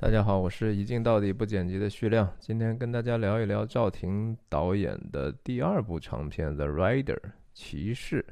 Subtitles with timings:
[0.00, 7.16] 大家好，我是一镜到底不剪辑的徐亮，今天跟大家聊一聊赵婷导演的第二部长片《The Rider》
[7.52, 8.24] 骑士。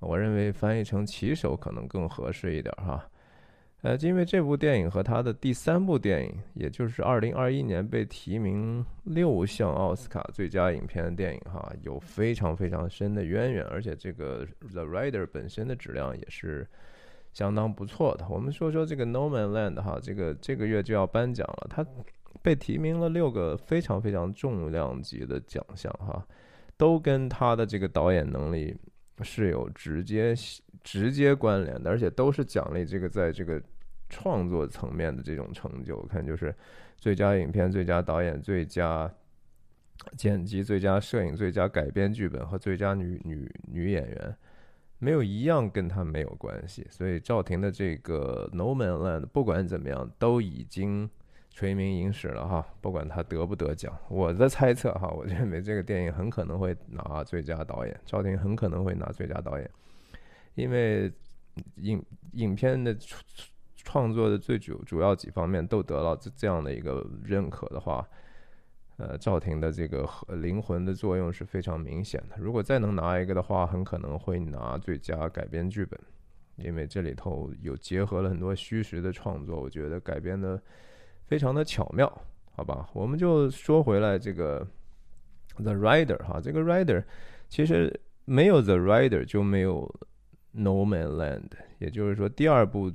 [0.00, 3.08] 我认为翻译成骑手可能更合适一点哈。
[3.82, 16.66] 呃，因为这部电影和他的第三部电影，也就是2021年被提名六项奥斯卡最佳影片的电影哈，有非常非常深的渊源，而且这个《The Rider》本身的质量也是。
[17.32, 18.26] 相当不错的。
[18.28, 21.86] 我们说说这个《No Man Land》哈，这个这个月就要颁奖了，他
[22.42, 26.24] 被提名了六个非常非常重量级的奖项哈，
[26.76, 28.76] 都跟他的这个导演能力
[29.22, 30.34] 是有直接
[30.82, 33.60] 直接关联的，而且都是奖励这个在这个
[34.08, 36.00] 创作层面的这种成就。
[36.06, 36.54] 看就是
[36.96, 39.12] 最佳影片、最佳导演、最佳
[40.16, 44.36] 剪辑、最佳摄影、最佳改编剧本和最佳女女女演员。
[44.98, 51.08] 没有一样跟他没有关系，所以赵婷的这个《No Man Land》不管怎么样都已经
[51.50, 59.70] 垂名影史了哈，不管他得不得奖，我的猜测哈，我认为这个电影很可能会拿最佳导演，赵婷很可能会拿最佳导演，
[60.54, 61.12] 因为
[61.76, 62.96] 影影片的
[63.76, 68.06] 创作的最主主要几方面都得到这这样的一个认可的话。
[68.98, 70.04] 呃，赵婷的这个
[70.40, 72.34] 灵魂的作用是非常明显的。
[72.36, 75.96] 如果再能拿一个的话，很可能会拿最佳改编剧本，
[76.56, 80.60] 因为这里头有结合了很多虚实的创作，我觉得改编的
[81.28, 82.12] 非常的巧妙，
[82.50, 82.90] 好吧？
[82.92, 84.66] 我们就说回来这个
[85.62, 87.00] 《The Rider》哈，这个《Rider》
[87.48, 89.86] 其实没有《The Rider》就没有
[90.50, 92.92] 《No Man Land》，也就是说，第二部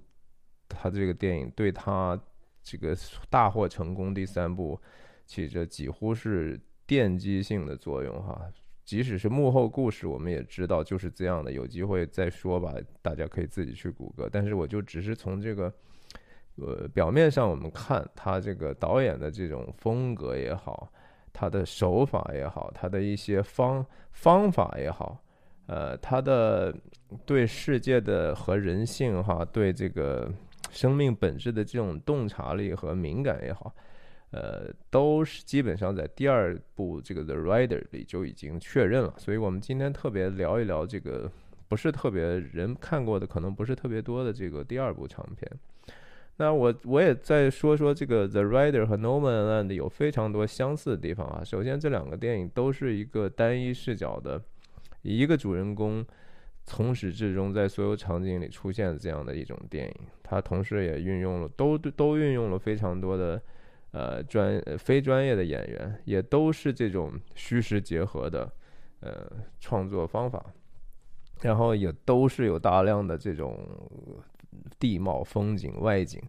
[0.68, 2.20] 他这个电影对他
[2.62, 2.94] 这个
[3.30, 4.78] 大获成功，第三部。
[5.26, 8.42] 起着几乎是奠基性的作用哈，
[8.84, 11.52] 即使是幕后故事，我们也知道就是这样的。
[11.52, 14.30] 有机会再说吧，大家可以自己去谷歌。
[14.32, 15.74] 但是我就只是从这个，
[16.58, 20.92] 呃，表面上我们看他这个导演的这种风格也好，
[21.32, 25.24] 他的手法也好，他的一些方方法也好，
[25.68, 26.76] 呃，他的
[27.26, 30.30] 对世界的和人性哈，对这个
[30.70, 33.74] 生命本质的这种洞察力和敏感也好。
[34.34, 41.32] 呃，都是基本上在第二部这个《The Rider》里就已经确认了，所以我们今天特别聊一聊这个
[41.68, 45.52] 不是特别人看过的，可能不是特别多的这个第二部长片。
[46.38, 51.44] 那我我也再说说这个《The Rider》和《No Man Land》有非常多相似的地方啊。
[51.44, 54.42] 首先，这两个电影都是一个单一视角的，
[55.04, 56.04] 一个主人公
[56.64, 59.94] 从始至终在所有场景里出现的这样的一种电影。
[60.24, 63.40] 它同时也运用了都都运用了非常多的。
[63.94, 68.52] 呃，专非专业的演员也都是这种虚实结合的
[69.02, 70.44] 呃创作方法，
[71.42, 73.56] 然后也都是有大量的这种
[74.80, 76.20] 地貌、风景、外景，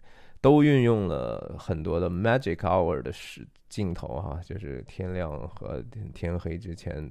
[0.43, 5.83] 都运用了很多的 magic hour 的时镜头哈，就是天亮和
[6.13, 7.11] 天黑之前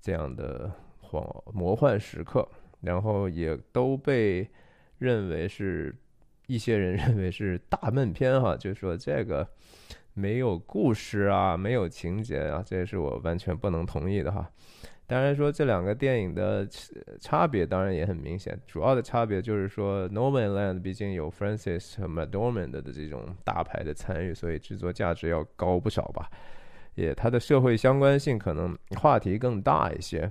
[0.00, 0.68] 这样的
[0.98, 1.24] 幻
[1.54, 2.48] 魔幻时刻，
[2.80, 4.50] 然后也都被
[4.98, 5.94] 认为是。
[6.52, 9.48] 一些人认为是大闷片哈，就说这个
[10.12, 14.46] 没有故事啊，没有情节啊，这也是我完全不能同意的哈。
[15.06, 16.68] 当然说这两个电影的
[17.20, 26.30] 差别当然也很明显，主要的差别就是说《Norman Land》毕竟有 Francis 和 m a d o r m a n 的这种大牌的参与，所以制作价值要高不少吧，
[26.94, 30.30] 也它的社会相关性可能话题更大一些。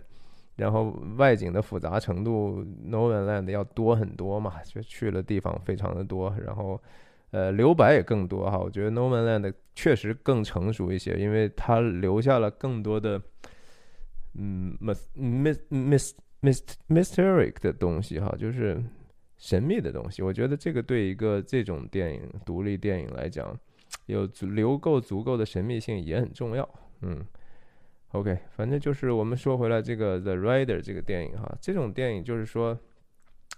[0.58, 6.80] 然后外景的复杂程度，No Man Land 要多很多嘛，就去了地方非常的多，然后，
[7.32, 8.58] 呃，留白也更多哈。
[8.58, 13.20] 我觉得 No Man Land 确实更成熟一些，因为它留下了更多的，
[14.36, 16.12] 嗯，mis mis mis
[16.42, 18.84] mis mysteric 的东西哈，就是
[19.38, 20.22] 神秘的东西。
[20.22, 23.58] 我觉得这个对一个这种电影独立电影来讲，
[24.06, 26.70] 有留够足够的神秘性也很重要，
[27.02, 27.26] 嗯。
[28.14, 32.78] OK，反正就是我们说回来这个《The Rider》这个电影哈，这种电影就是说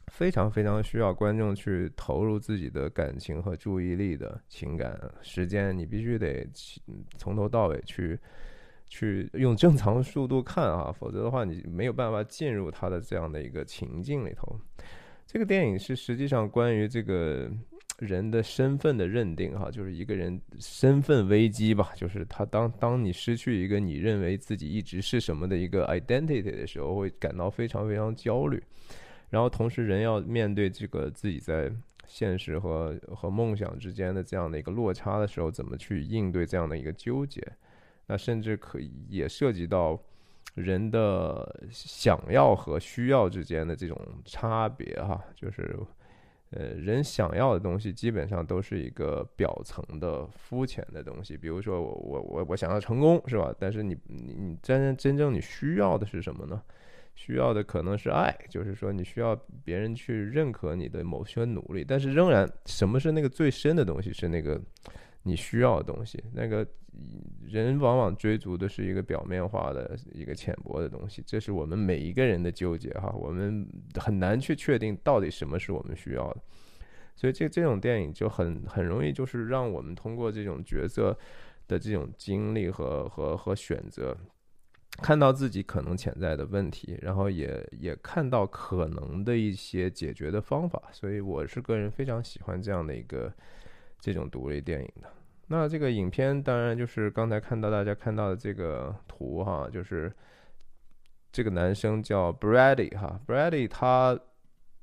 [0.08, 6.48] 非常非常需要观众去投入自己的感情和注意力的情感时间，你必须得
[7.18, 8.20] 从头到尾去
[8.86, 14.60] 去用正常速度看啊，否则的话你没有办法进入他的这样的一个情境里头。
[15.26, 17.52] 这个电影是实际上关于这个。
[18.00, 21.92] 人的身份的认定，哈，就是一个人身份危机吧。
[21.96, 28.62] 就是他当当你失去一个你认为自己一直是什么的一个 identity 的时候，会感到非常非常焦虑。
[29.30, 31.72] 然后同时，人要面对这个自己在
[32.08, 37.42] 现实和和梦想之间的这样的一个落差的时候，怎么去应对这样的一个纠结？
[38.08, 39.98] 那甚至可以也涉及到
[40.56, 45.80] 人的想要和需要之间的这种差别，哈，就是。
[46.56, 51.36] 呃，人想要的东西基本上都是一个表层的、肤浅的东西。
[51.36, 53.54] 比如说，我我我我想要成功，是吧？
[53.58, 56.62] 但是你你你真真正你需要的是什么呢？
[57.16, 61.86] 需要的可能是爱，就是说你需要别人去认可你的某些努力。
[61.88, 64.12] 但是仍然，什么是那个最深的东西？
[64.12, 64.60] 是那个
[65.24, 66.24] 你需要的东西。
[66.34, 66.66] 那个
[67.46, 71.24] 人往往追逐的是一个表面化的一个浅薄的东西。
[71.26, 73.12] 这是我们每一个人的纠结哈。
[73.18, 73.68] 我们
[74.00, 76.42] 很难去确定到底什么是我们需要的。
[77.16, 81.16] 所以这这种电影就很很容易，就是让我们通过这种角色
[81.68, 84.18] 的这种经历和和和选择，
[84.98, 90.82] 看到自己可能潜在的问题，然后也也看到可能的一些解决的方法。
[90.92, 93.32] 所以我是个人非常喜欢这样的一个
[94.04, 95.08] 这种独立电影的。
[95.48, 100.12] 那这个影片当然就是刚才看到大家看到的这个图哈，就是
[101.32, 104.20] 这个男生叫 Brady 哈，Brady 他。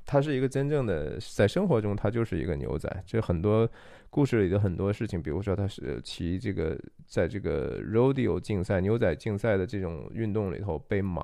[0.06, 3.04] 他是一个真正的在生活中，他就是一个牛仔。
[3.06, 3.68] 这很多
[4.08, 6.76] 故事里的很多事情，比如说他是骑这个
[7.06, 11.22] 在这个 rodeo 竞赛、牛仔竞赛的这种运动里头被马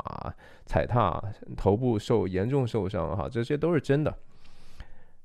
[0.67, 1.21] 踩踏，
[1.57, 4.17] 头部受严重受伤，哈，这些都是真的。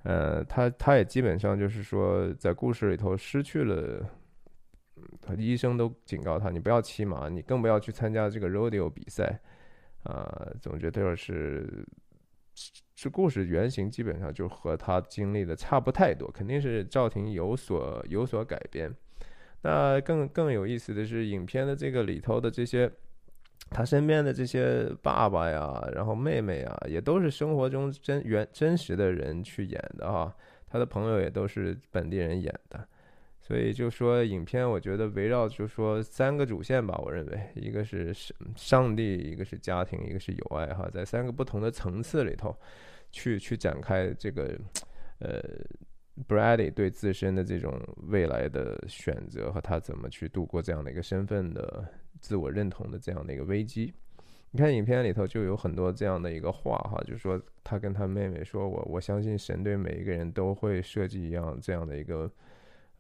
[0.04, 4.06] 呃，他他也基本上就是说，在故事里头失去了，
[5.22, 9.40] 他医生都警告他，你不要骑马，你更不要去参加这个 rodeo 比赛。
[10.04, 11.86] 啊，总觉得是。
[12.94, 18.94] 这故事原型基本上就和他经历的差不太多，肯定是赵婷有所有所改编。
[19.64, 22.92] 那更更有意思的是，影片的这个里头的这些
[23.72, 30.36] 他身边的这些爸爸呀，然后妹妹啊，也都是生活中真原真实的人去演的哈。
[30.68, 32.88] 他的朋友也都是本地人演的。
[33.40, 42.56] 所以就说影片，我觉得围绕就说三个主线吧，我认为一个是上上帝，一个是家庭，一个是友爱哈，在三个不同的层次里头，
[43.12, 44.58] 去去展开这个
[45.20, 45.42] 呃
[46.28, 51.84] ，Brady 对自身的这种未来的选择和他怎么去度过这样的一个身份的
[52.22, 53.94] 自我认同的这样的一个危机。
[54.52, 62.32] 你看影片里头就有很多这样的一个话哈，就是说他跟他妹妹说，我我相信神对每一个人都会设计一样这样的一个。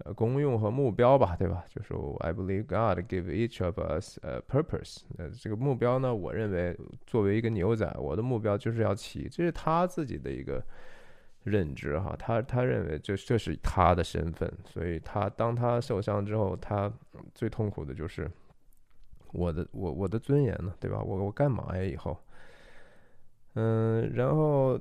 [0.04, 1.64] 呃，功用和目标吧，对吧？
[1.70, 5.02] 就是 I believe God give each of us a purpose。
[5.20, 6.76] 呃，这个目标呢，我认为
[7.06, 10.60] 作为一个牛仔，我的目标就是要骑，这是他自己的一个
[11.44, 12.16] 认知哈。
[12.18, 16.92] 他他认为这这是他的身份，所以他当他受伤之后，他
[17.36, 18.28] 最痛苦的就是
[19.32, 21.02] 我的我我的尊严呢，对吧？
[21.02, 21.84] 我我干嘛呀？
[21.84, 22.18] 以后，
[23.56, 24.80] 嗯，然后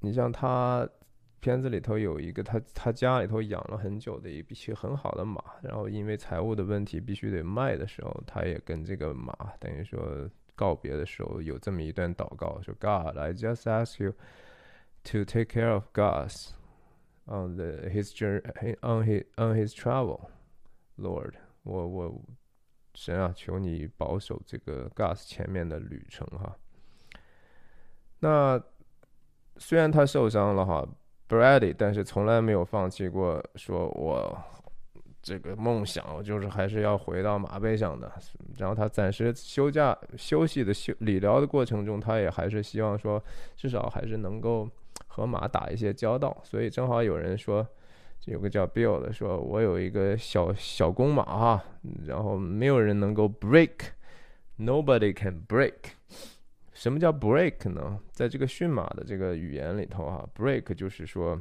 [0.00, 0.88] 你像他。
[1.40, 14.14] 片子里头有一个他他家里头养了很久的一匹很好的马，然后因为财务的问题必须得卖的时候，他也跟这个马等于说告别的时候有这么一段祷告，说 God, I just ask you
[15.04, 16.54] to take care of Gus
[17.26, 20.30] on the his journey on his on his travel,
[20.96, 21.34] Lord，
[21.64, 22.22] 我我
[22.94, 26.56] 神啊，求你保守这个 Gus 前面的旅程哈。
[28.20, 28.62] 那
[29.58, 30.88] 虽然他受伤了哈。
[31.26, 34.38] Brady，但是从来没有放弃过，说我
[35.22, 38.12] 这个梦想就是还是要回到马背上的。
[38.58, 43.20] 然后他暂时休假休息的休理疗的过程中，他也还是希望说，
[43.56, 44.68] 至少还是能够
[45.06, 46.36] 和马打一些交道。
[46.44, 47.66] 所以正好有人说，
[48.26, 51.64] 有个叫 Bill 的说，我有一个小小公马哈，
[52.06, 55.74] 然后没有人能够 break，nobody can break。
[56.72, 58.00] 什么叫 break 呢？
[58.12, 61.40] 在这个驯马的这个语言里头哈，break 就是说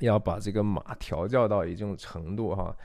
[0.00, 2.76] 要把这个马调教到一定程度哈。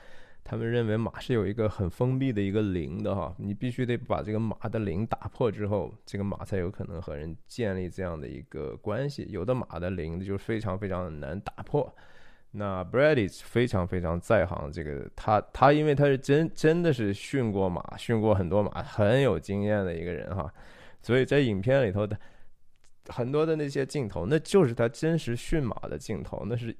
[0.42, 9.26] 他们认为马是有一个很封闭的一个灵的哈，你必须得把这个马的灵打破之后，这个马才有可能和人建立这样的一个关系。
[9.30, 11.94] 有的马的灵就非常非常难打破。
[12.56, 20.52] 那 Brady 非常非常在行，这个他他因为他是真真的是驯过马，驯过很多马，很有经验的一个人哈。
[21.02, 22.16] 所以在影片里头的
[23.08, 26.44] 很多的那些镜头，那就是他真实驯马的镜头。
[26.48, 26.74] 那是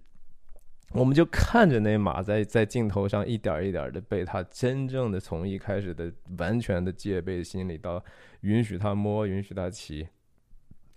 [0.93, 8.03] 我们就看着那马在在镜头上一点一点的被他真正的从一开始的完全的戒备心理到
[8.43, 10.07] 允许他摸，允许他骑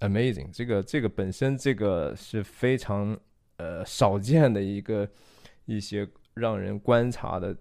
[0.01, 0.51] ，amazing。
[0.53, 3.17] 这个这个本身这个是非常
[3.57, 5.07] 呃少见的一个
[5.65, 7.55] 一些让人观察的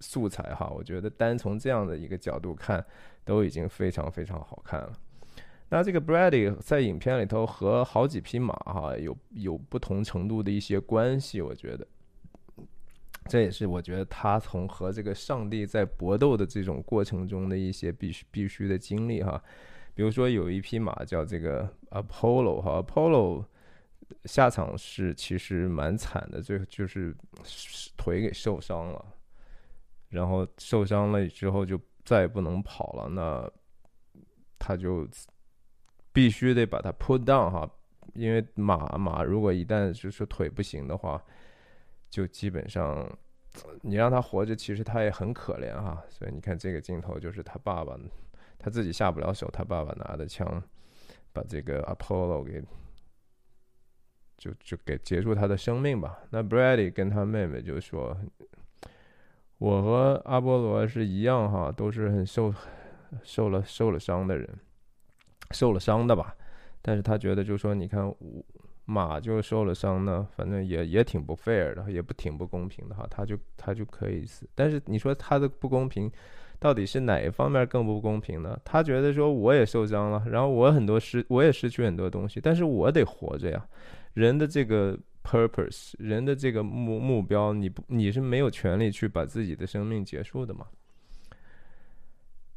[0.00, 0.68] 素材哈。
[0.74, 2.84] 我觉得单从这样的一个角度看，
[3.24, 4.92] 都已经非常非常好看了。
[5.72, 11.86] 那这个 Brady 在影片里头和好几匹马哈有有不同程度的一些关系，我觉得
[13.28, 19.40] 这也是我觉得他从和这个上帝在搏斗的这种过程中的一些必须必须的经历哈。
[19.94, 23.44] 比如说有一匹马叫这个 Apollo 哈，Apollo
[24.24, 27.14] 下场是其实蛮惨的，最后就是
[27.96, 29.04] 腿给受伤了，
[30.08, 33.50] 然后受伤了之后就再也不能跑了，那
[34.58, 35.08] 他就
[36.12, 37.70] 必须得把他 put down 哈，
[38.14, 41.22] 因为马马如果一旦就是腿不行的话，
[42.08, 43.08] 就基本上
[43.82, 47.98] 你让他活着，其实他也很可怜哈，所以你看这个镜头就是他爸爸。
[48.62, 50.62] 他自己下不了手，他爸爸拿的枪
[51.32, 52.62] 把这个 Apollo 给
[54.40, 56.18] 就就给结束他的生命吧。
[56.30, 58.16] 那 Brady 跟他妹妹就说
[59.58, 62.52] ：“我和阿波罗是一样哈，都是很受
[63.22, 64.48] 受了受了伤的人，
[65.50, 66.34] 受了伤的吧。
[66.80, 68.10] 但是他觉得就说你看
[68.86, 73.06] 马就受了伤呢，反正也也挺不 fair 的，也不挺不公平的哈。
[73.10, 76.10] 他就他就可以死，但是你说他的不公平。”
[76.60, 78.60] 到底是哪一方面更不公平呢？
[78.64, 83.66] 他觉得说我也受伤了，然后我很多失，我也失去很多东西，但是我得活着呀。
[84.12, 90.66] 人的这个 purpose，人的这个目目标，你不你是没有权利去把自己的生命结束的嘛？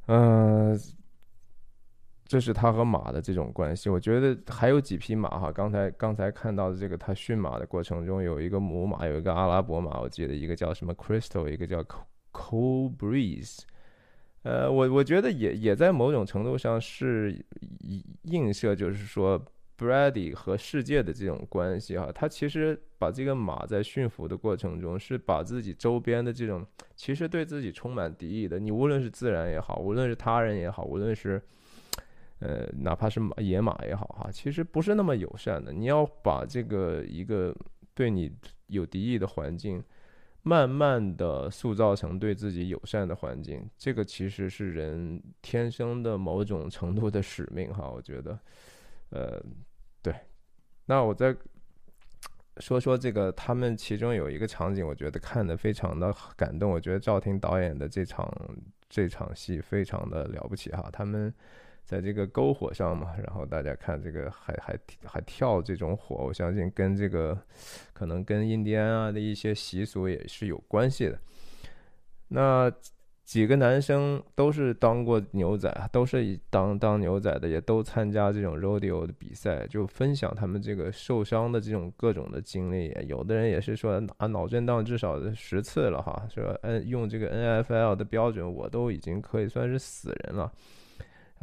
[0.07, 0.77] 嗯，
[2.25, 3.89] 这是他和马的这种关系。
[3.89, 11.81] 我觉得还有几匹马哈，刚才刚才看到的这个他驯马的过程中，有一个母马，有一个阿拉伯马，我记得一个叫什么 Crystal，一个叫
[12.33, 13.59] Cool Breeze。
[14.43, 17.33] 呃，我我觉得也也在某种程度上是
[18.23, 19.41] 映射，就是说
[19.77, 31.41] ，Brady 和世界的这种关系哈，他其实把这个马在驯服的过程中，是把自己周边的这种其实对自己充满敌意的，你无论是自然也好，无论是他人也好，无论是
[32.39, 35.71] 呃哪怕是马野马也好哈，其实不是那么友善的。
[35.71, 37.55] 你要把这个一个
[37.93, 38.29] 对你
[38.67, 39.81] 有敌意的环境。
[40.43, 47.89] 慢慢的塑造成对自己友善的环境，这个其实是人天生的某种程度的使命哈。
[47.89, 48.39] 我觉得，
[49.09, 49.41] 呃，
[50.01, 50.13] 对。
[50.85, 51.35] 那我再
[52.57, 56.69] 说说这个，他们其中有一个场景，我觉得看的非常的感动。
[56.69, 58.31] 我觉得赵婷导演的这场
[58.89, 60.89] 这场戏非常的了不起哈。
[60.91, 61.33] 他们。
[61.83, 67.37] 在这个篝火上嘛，然后大家看这个还还还跳这种火，我相信跟这个
[67.93, 71.19] 可能跟印第安啊的一些习俗也是有关系的。
[72.29, 72.71] 那
[73.23, 82.93] 几个男生都是当过牛仔，都是当当牛仔的，也都参加这种 rodeo 的比赛，就分享他们这个受伤的这种各种的经历。
[83.07, 90.51] 有的人也是说啊，脑震荡至少十次了哈，说嗯，用这个 NFL 的标准，我都已经可以算是死人了。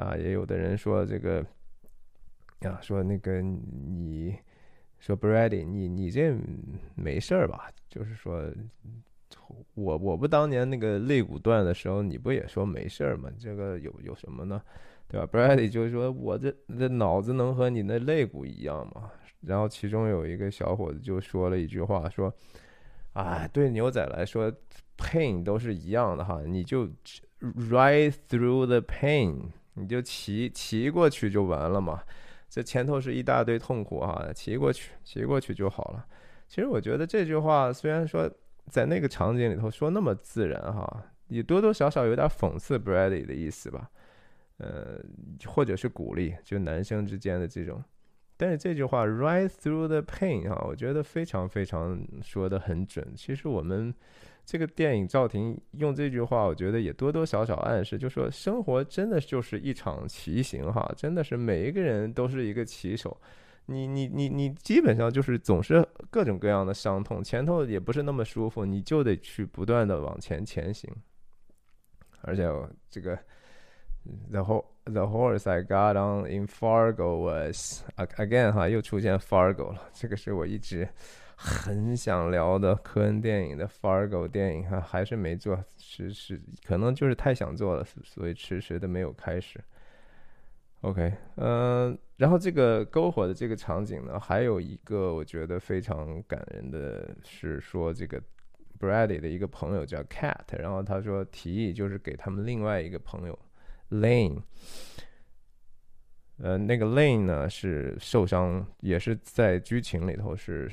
[0.00, 1.44] 啊，也有的人说这个，
[2.60, 4.34] 啊，说那个你
[4.98, 6.34] 说 Brady，你你这
[6.94, 7.70] 没事儿吧？
[7.90, 8.50] 就是说，
[9.74, 13.30] 我我不当年那个肋骨断的时候，你不也说没事儿吗？
[13.38, 14.62] 这个有有什么呢？
[15.06, 19.10] 对吧？Brady 就是说我这这脑子能和你那肋骨一样吗？
[19.42, 22.32] 然后其中有一个小伙子就说了一句话，说，
[23.12, 24.50] 啊，对牛仔来说
[24.96, 26.88] ，pain 都是一样的哈，你就
[27.40, 29.50] ride through the pain。
[29.80, 32.02] 你就骑骑过去就完了嘛，
[32.48, 36.06] 这前头是一大堆痛苦哈，骑过去骑过去就好了。
[36.46, 38.30] 其实我觉得这句话虽然说
[38.66, 43.90] 在那个场景里头说那么自然哈，也多多少少有点讽刺 Brady 的意思吧，
[44.58, 45.00] 呃，
[45.46, 47.82] 或者是鼓励，就男生之间的这种。
[48.36, 53.14] 但是这句话 “ride through the pain” 哈，我觉得非常非常说的很准。
[53.16, 53.94] 其实我们。
[54.50, 63.16] 这个电影赵婷用这句话，我觉得也多多少少暗示，就说生活真的就是一场骑行哈，真的是每一个人都是一个骑手，
[63.66, 70.90] 你你你你基本上就是总是各种各样的伤痛，前头也不是那么舒服，你就得去不断的往前前行。
[72.22, 72.42] 而且
[72.90, 73.16] 这个
[74.32, 80.88] the horse the horse I got on in Fargo was again 哈，又出现 Fargo 了，这个是我一直。
[81.42, 89.58] 很想聊的科恩电影的 Fargo 电影哈，还是没做，迟迟可能就是太想做了，所以迟迟的没有开始。
[90.82, 98.20] OK，嗯，然后这个篝火的这个场景呢，还有一个我觉得非常感人的是说，这个
[98.78, 103.38] Brady 的一个朋友叫 Cat，然后他说提议就是给他们另外一个朋友
[103.88, 104.42] Lane。
[106.36, 110.70] 呃，那个 Lane 呢是受伤，也是在剧情里头是。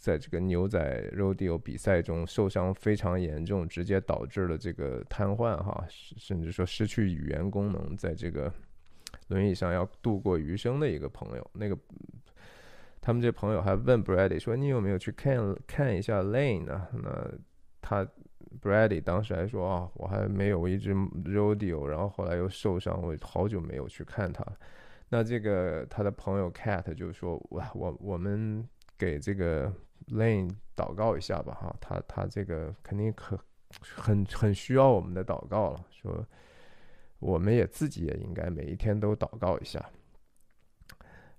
[0.00, 0.80] 在这个牛仔
[1.14, 8.50] rodeo 比赛中受伤非常严重，直接导致了这个瘫痪哈，甚至说失去语言功能，在这个
[9.28, 11.50] 轮椅上要度过余生的一个朋友。
[11.52, 11.76] 那个
[13.02, 17.30] 他们这朋友还问 Brady 说：“你有没有去看看一下 Lane 呢？”那
[17.82, 18.08] 他
[18.62, 24.42] Brady 当时还说：“啊，我还没有，一直 rodeo，然后后来又受伤，我好久没有去看他。”
[25.12, 28.66] 那这个他的朋友 Cat 就说：“哇，我我们
[28.96, 29.72] 给这个
[30.10, 33.38] Lane 祷告一下吧，哈，他他这个肯定可
[33.80, 35.84] 很很需要我们的祷告了。
[35.90, 36.26] 说
[37.18, 39.84] 我们也自己也应该每一天都祷告一下。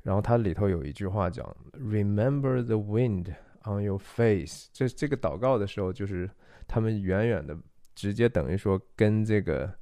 [0.01, 4.69] 然后他里头有一句话讲：Remember the wind on your face。
[4.73, 6.29] 这这个祷告的时候，就是
[6.67, 7.57] 他们远远的
[7.93, 9.73] 直接等于说跟这个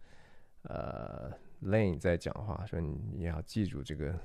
[0.63, 1.31] 呃。”
[1.61, 4.17] Lane 在讲话说：“你要记住这个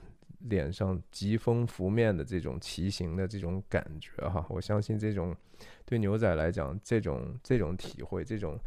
[0.44, 5.36] 脸上疾风拂面的这种骑行的这种感觉哈，我相信这种
[5.84, 8.58] 对牛仔来讲，这种这种体会，这种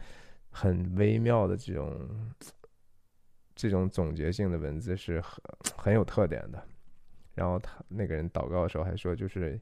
[0.49, 2.09] 很微妙的这种
[3.55, 5.41] 这种总结性的文字是很
[5.75, 6.63] 很有特点的。
[7.35, 9.59] 然后他那个人祷告的时候还说，就是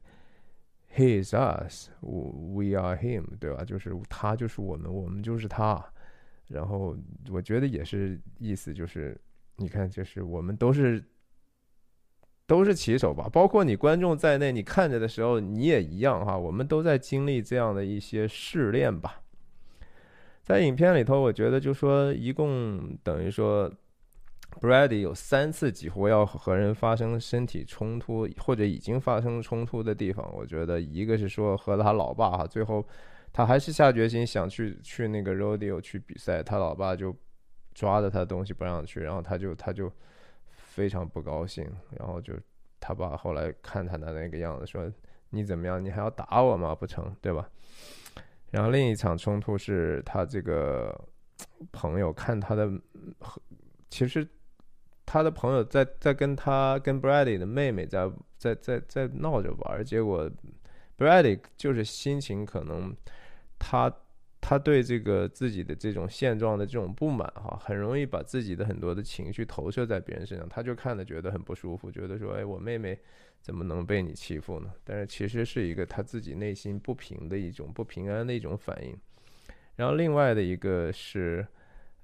[0.94, 3.62] He is us, we are him，对吧？
[3.64, 5.84] 就是他就是我们，我们就是他。”
[6.48, 6.96] 然后
[7.28, 9.20] 我觉得也是意思就是，
[9.56, 11.04] 你看，就是我们都是
[12.46, 19.20] 都是骑手吧，包括你观众在内，你看着的时候你也一样哈，我们都在经历这样的一些试炼吧。
[20.42, 23.70] 在影片里头，我觉得就说一共等于说
[24.60, 32.86] ，Brady 有三次几乎要和人发生身体冲突或者已经发生冲突的地方，我觉得一个是说和他老爸哈，最后。
[33.32, 37.14] 他还是下决心想去去那个 rodeo 去比赛，他老爸就
[37.74, 39.92] 抓着他的东西不让去，然后他就他就
[40.76, 41.66] 非常不高兴，
[41.98, 42.34] 然后就
[42.78, 44.92] 他爸后来看他的那个样子，说
[45.30, 46.74] 你怎么样，你还要打我吗？
[46.74, 47.48] 不成，对吧？
[48.50, 50.94] 然后另一场冲突是他这个
[51.72, 52.70] 朋友看他的，
[53.88, 54.28] 其实
[55.06, 60.30] 他的朋友在在跟他跟 Brady 的妹妹在在在在闹着玩，结果
[60.98, 62.94] Brady 就是心情可能。
[63.58, 63.90] 他
[64.48, 72.96] 他对这个自己的这种现状的这种不满哈，很容易把自己的很多的情绪投射在别人身上，他就看着觉得很不舒服，觉得说，哎，我妹妹
[73.40, 74.72] 怎么能被你欺负呢？
[74.84, 78.96] 但是其实是一个他自己内心不平的一种不平安的一种反应。
[79.74, 81.44] 然后另外的一个是，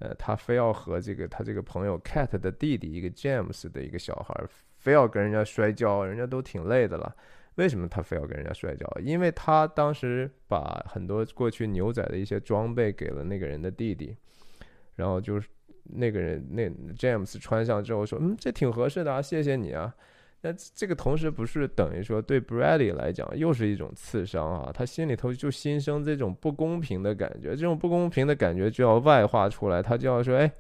[0.01, 4.35] 呃，他非要和这个他这个朋友 Cat 的弟弟一个 James 的一个小孩，
[4.79, 7.15] 非要跟人家摔跤，人家都挺累的了。
[7.57, 8.87] 为什么他非要跟人家摔跤？
[9.01, 14.17] 因为他当时把很多过去牛仔的一些装备给了那个人的弟弟，
[14.97, 15.49] 然后就是
[15.85, 19.95] 那个人那 James 穿上之后说：“嗯，这挺合适的啊，谢谢你啊。”
[20.41, 24.71] 那这个同时不是等于说对 Bradley 来讲又是一种刺伤啊？
[24.73, 30.51] 他心里头就心生这种不公平的感觉，这种不公平的感觉就要外化出来，他就要说：“哎。”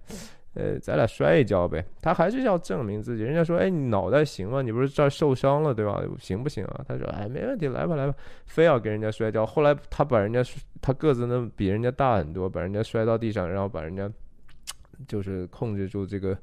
[0.54, 1.82] 呃，咱俩摔一跤呗。
[2.02, 3.22] 他还是要证明自己。
[3.22, 4.60] 人家说：“哎，你脑袋行吗？
[4.60, 6.02] 你不是这儿受伤了，对吧？
[6.18, 9.46] 行不行啊？”他说：“哎，没问题，来吧，来吧。”非要跟人家摔跤。
[9.46, 10.44] 后来他把人家
[10.82, 14.10] 他个子呢比人家大很多，把人家摔到地上，然后把人家
[15.08, 16.36] 就是控制住这个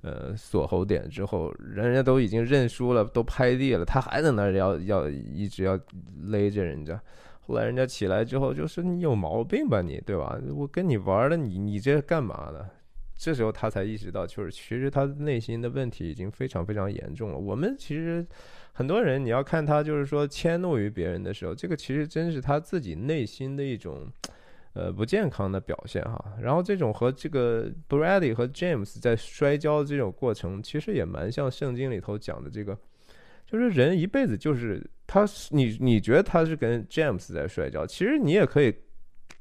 [0.00, 5.78] 呃锁喉点之后，人家都已经认输了，都拍地了，他还在那儿要要一直要
[6.24, 7.00] 勒着人家。
[7.46, 10.36] 后来人家起来之后就说：“你有毛病吧你，对吧？
[10.54, 12.66] 我跟你玩的，你你这干嘛呢？”
[13.24, 17.38] 这时候他才意识到，就是其实他内心的问题已经非常非常严重了。
[17.38, 18.26] 我们其实
[18.72, 24.10] 很多人，你要看他就是说迁怒于别人的时候，这个其实真是他自己内心的一种
[24.72, 26.34] 呃不健康的表现哈。
[26.40, 32.76] 然后这种和这个 Brady 和 James 在摔跤的这种过程，其实也蛮像圣经里头讲的这个，
[33.46, 38.74] 就是人一辈子就是他，你你觉得他是跟 James 在摔跤，其实你也可以。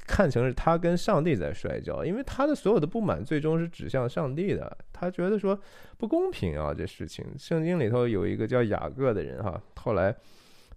[0.07, 4.77] 看成是他跟上帝在摔跤，因为他的所有的不满最终是指向上帝的。
[4.91, 5.59] 他觉得说
[5.97, 7.25] 不公平啊，这事情。
[7.37, 10.15] 圣经里头有一个叫雅各的人哈，后来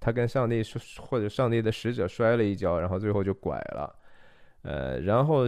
[0.01, 0.63] 他跟上帝
[0.99, 3.95] 或者上帝的使者摔了一跤，然后最后就拐了，
[4.63, 5.47] 呃，然后。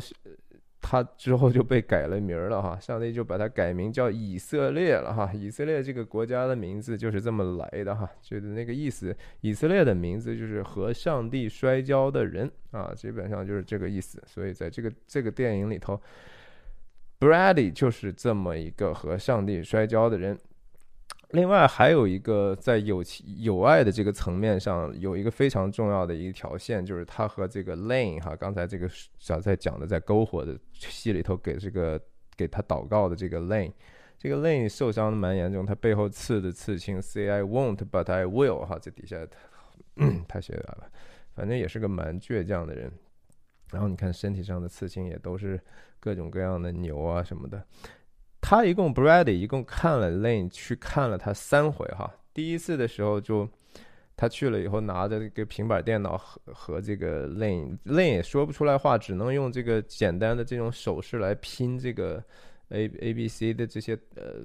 [0.88, 5.32] 他之后就被改了名了哈， 上帝就把他改名叫以色列了哈。
[5.34, 9.14] 以色列这个国家的名字就是这么来的哈，就是那个意思。
[9.40, 14.22] 以色列的名字就是和上帝摔跤的人啊，基本上就是这个意思。
[14.26, 16.00] 所以在这个这个电影里头
[17.18, 20.38] ，Brady 就是这么一个和上帝摔跤的人。
[21.30, 32.00] 另外还有一个在友情友爱的这个层面上，有一个非常重要的一条线，就是他和这个 Lane 哈，刚才这个小在讲的在篝火的戏里头给这个
[32.36, 33.72] 给他祷告的这个 Lane，
[34.16, 40.90] 这个 Lane 受伤的蛮严重，他背后刺的刺青 Say I won't but I will 哈，这底下他他写的，
[41.34, 42.92] 反正也是个蛮倔强的人。
[43.72, 45.60] 然后你看身体上的刺青也都是
[45.98, 47.60] 各种各样的牛啊什么的。
[48.40, 52.12] 他一共 Brady 一共看了 Lane 去看了他三回哈。
[52.32, 53.48] 第一次的时候就
[54.16, 62.22] 他去了以后拿着一个平板电脑和和这个 Lane Lane 也说不出来话，只能用这个简单的这种手势来拼这个
[62.68, 64.42] A A B C 的这些呃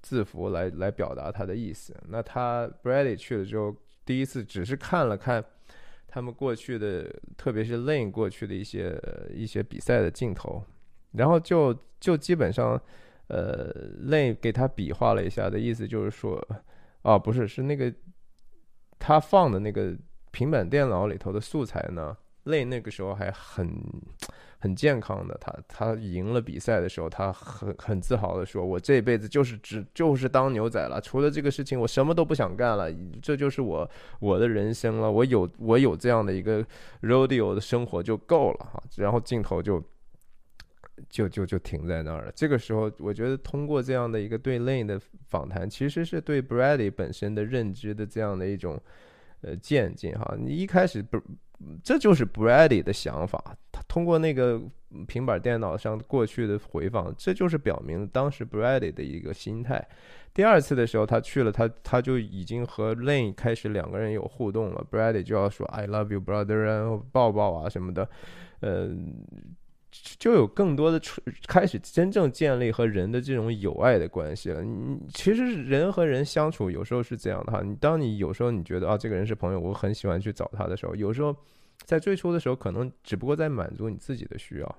[0.00, 1.94] 字符来来表达他的意思。
[2.08, 5.44] 那他 Brady 去了之后，第一次只是看了看
[6.06, 8.96] 他们过去的，特别是 Lane 过去的一些
[9.34, 10.64] 一些比赛的镜头，
[11.16, 12.80] 然后就就基本上，
[13.28, 16.42] 呃雷给他比划了一下的意思就是说，
[17.02, 17.92] 哦，不是，是那个
[18.98, 19.94] 他放的那个
[20.30, 22.16] 平板电脑里头的素材呢。
[22.44, 23.66] 雷那个时候还很
[24.58, 36.62] 很健康的，他他赢了比赛的时候，他很很自豪的说：“我这辈子就是只就是当牛仔了，除了这个事情，我什么都不想干了，这就是我我的人生了，我有我有这样的一个
[37.00, 39.82] rodeo 的生活就够了哈。”然后镜头就
[41.08, 42.32] 就就就停在那儿了。
[42.34, 48.80] 这个时候，我觉得通过这样的一个对 Lane 的访谈，其实是对 Bradley 本身的认知的这样的一种
[49.42, 50.34] 呃渐进哈。
[50.38, 51.20] 你一开始不。
[51.82, 53.56] 这就是 Brady 的想法。
[53.72, 54.60] 他通过那个
[55.06, 59.82] 平板电脑上过去的回放，这就是表明当时 Brady 的一个心态。
[60.34, 64.84] 第二次的时候，他去了，他他就已经和 Lane 开始两个人有互动了。
[64.90, 68.10] Brady 就要说 “I love you, brother”，然后抱抱啊什么的，
[68.60, 68.90] 呃。
[70.18, 71.00] 就有更多的
[71.46, 74.62] 开始真正建立和人的这种友爱的关系了。
[74.62, 77.62] 你其实人和人相处有时候是这样的哈。
[77.62, 81.34] 你当你有时候你觉得啊这个人是朋友，我很喜欢去找他的时候，有时候
[81.84, 84.78] 在最初的时候可能只不过在满足你自己的需要。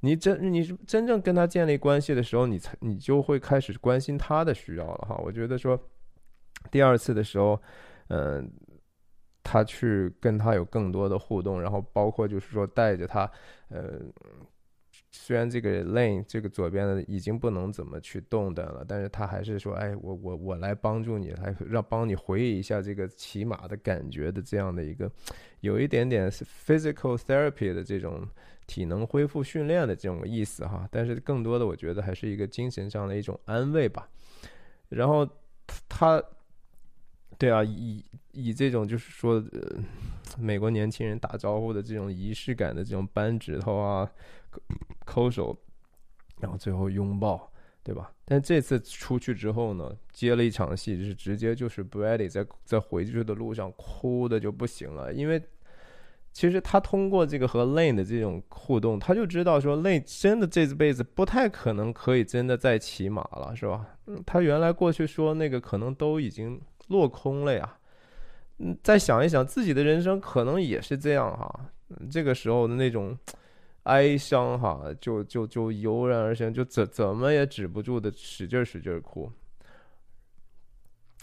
[0.00, 5.16] 你真你真正跟他建立关系的时候，你才你就会开始关心他的需要了哈。
[5.24, 5.78] 我觉得说
[6.70, 7.60] 第二次的时候，
[8.08, 8.50] 嗯。
[9.44, 13.30] 他去跟他有更多的互动，然后包括就是说带着他，
[13.68, 14.00] 呃，
[15.10, 25.10] 虽然这个 lane 这个左边的已经不能怎么去动弹了，但是他还是说，哎，我我我来帮助你，来让帮你回忆一下这个骑马的感觉的这样的一个，
[25.60, 28.26] 有一点点 physical therapy 的这种
[28.66, 34.08] 体能恢复训练的这种意思哈，但是更多的我觉得还是一个精神上的一种安慰吧，
[34.88, 35.28] 然后
[35.86, 36.20] 他。
[37.38, 39.76] 对啊，以以这种就是说，呃，
[40.38, 44.08] 美国年轻人打招呼的这种仪式感的这种扳指头啊，
[45.04, 45.56] 抠手，
[46.40, 48.12] 然后最后拥抱，对吧？
[48.24, 55.42] 但这次出去之后呢，接了一场戏，就是直接就是 Brady 在在回去的路上哭的就不行了，因为
[56.32, 63.86] 其实他通过这个和 Lane 的这种互动，他就知道说 Lane 真的这辈子不太可能可以真的再骑马了，是吧？
[64.24, 66.60] 他原来过去说那个可能都已经。
[66.88, 67.78] 落空了呀，
[68.58, 71.70] 嗯，再想一想自己的人生，可能也是这样哈。
[72.10, 73.16] 这个时候的那种
[73.84, 79.30] 哀伤哈，就就就油然而生，就怎怎么也止不住的使劲使劲哭。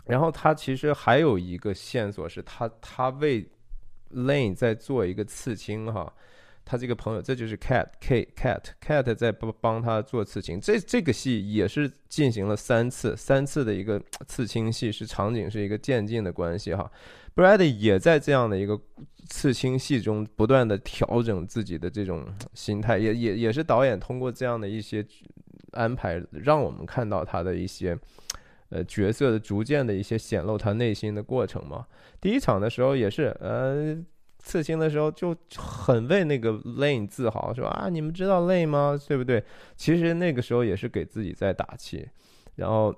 [0.06, 3.48] 然后他其实还有一个线索是他他为
[4.14, 6.12] Lane 在做一个刺青哈。
[6.64, 16.90] 他这个朋友，这就是 Cat K Cat Cat 在帮帮他做刺青，这这个戏也是进行了三次，三次的一个 刺青戏，是场景是一个渐进的关系哈。
[17.36, 18.80] Brad 也在这样的一个
[19.28, 25.06] 刺青戏中不断的调整自己的这种 心态，也也也是导演通过这样的一些
[25.72, 27.98] 安排，让我们看到他的一些
[28.70, 31.86] 呃角色的逐渐的一些显露他内心的过程嘛。
[32.22, 33.98] 第一场的时候也是呃。
[34.42, 39.00] 刺青的时候就很为那个 Lane 自豪，说啊，你们知道 Lane 吗？
[39.08, 39.44] 对不对？
[39.76, 42.08] 其实那个时候也是给自己在打气，
[42.56, 42.94] 然后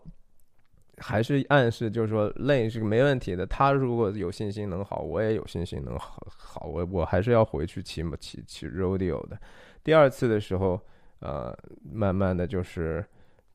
[0.98, 3.46] 还是暗示，就是说 Lane 是没问题的。
[3.46, 6.26] 他如果有信心能好，我也有信心能好。
[6.38, 9.38] 好，我我还是要回去骑骑骑 Rodeo 的。
[9.84, 10.80] 第二次的时候，
[11.20, 13.06] 呃，慢慢的就是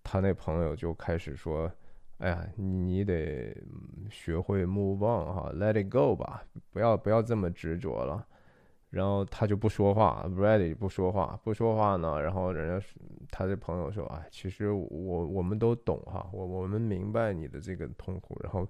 [0.04, 1.70] 他那朋友就开始说。
[2.18, 3.56] 哎呀，你得
[4.10, 8.26] 学会 move on 哈，let it go 吧，不要不要这么执着了。
[8.90, 12.20] 然后他就不说话，Brady 不说话，不说话呢。
[12.20, 12.86] 然后人家
[13.30, 18.66] 他的朋友说：“哎，其实我我们都懂哈，我我们明白你的这个痛苦。”然后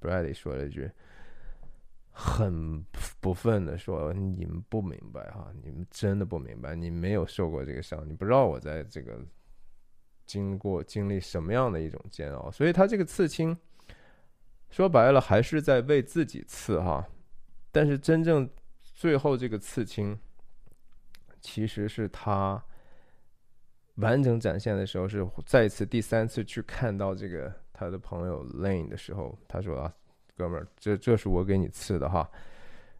[0.00, 0.88] Brady 说了一句
[2.10, 2.84] 很
[3.20, 9.18] 不忿的说：“你们不明白哈，你们真的不明白，你没有受过这个伤，你不知道我在这个。”
[10.26, 13.56] 经过经历什么样的一种煎熬，所以他这个刺青，
[14.70, 17.06] 说白了还是在为自己刺哈。
[17.70, 18.48] 但是真正
[18.82, 20.18] 最后这个刺青，
[21.40, 22.62] 其实是他
[23.96, 29.94] 完整展现的时候，是再次第三次去看到这个他的朋友 Lane 的时候，他说啊，
[30.36, 32.30] 哥们儿，这这是我给你刺的哈。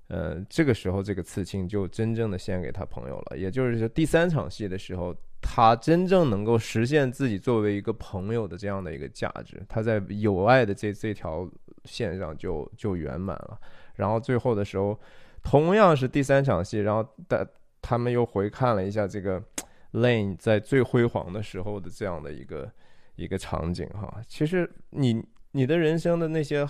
[0.08, 5.16] 呃，这个时候这个刺青就真正的献给他朋友了，也就是说第三场戏的时候。
[5.46, 11.46] 他真正能够实现自己作为一个朋友的这样的一个价值，他在友爱的这这条
[11.84, 13.60] 线上就就圆满了。
[13.96, 14.98] 然后最后的时候，
[15.42, 17.46] 同样是第三场戏，然后他
[17.82, 19.40] 他们又回看了一下这个
[19.92, 22.72] Lane 在最辉煌的时候的这样的一个
[23.16, 24.22] 一个场景哈。
[24.26, 26.66] 其实你你的人生的那些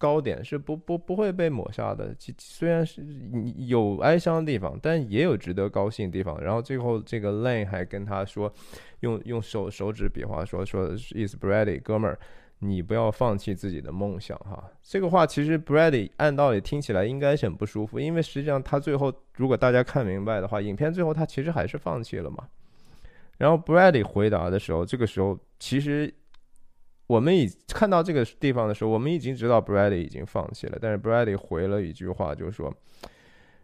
[0.00, 3.04] 高点是不不不会被抹杀的，虽然是
[3.58, 6.40] 有哀伤的地方，但也有值得高兴的地方。
[6.40, 8.50] 然后最后这个 Lane 还跟他说，
[9.00, 12.18] 用用手手指比划说说，Is Brady 哥们儿。
[12.62, 22.46] 你不要放弃自己的梦想，哈，这个话其实 Brady 按道理听起来应该是很不舒服，因为实际上他最后如果大家看明白的话，影片最后他其实还是放弃了嘛。
[23.38, 26.12] 然后 Brady 回答的时候，这个时候其实
[27.10, 32.72] 我们已看到这个地方的时候，我们已经知道 Brady 已经放弃了，但是 Brady 回了一句话，就是说，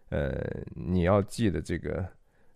[0.08, 0.32] 呃，
[0.74, 2.04] 你要记得这个。